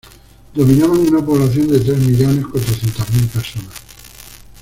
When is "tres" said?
1.79-1.99